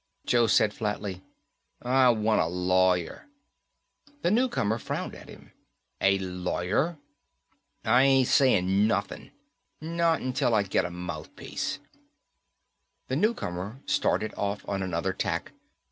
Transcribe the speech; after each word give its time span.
Joe 0.25 0.47
said 0.47 0.73
flatly, 0.73 1.21
"I 1.79 2.09
wanta 2.09 2.47
lawyer." 2.47 3.27
The 4.23 4.31
newcomer 4.31 4.79
frowned 4.79 5.13
at 5.13 5.29
him. 5.29 5.51
"A 6.01 6.17
lawyer?" 6.17 6.97
"I'm 7.85 8.21
not 8.21 8.27
sayin' 8.27 8.87
nothin'. 8.87 9.29
Not 9.79 10.21
until 10.21 10.55
I 10.55 10.63
get 10.63 10.85
a 10.85 10.89
mouthpiece." 10.89 11.77
The 13.09 13.15
newcomer 13.15 13.79
started 13.85 14.33
off 14.35 14.67
on 14.67 14.81
another 14.81 15.13
tack. 15.13 15.51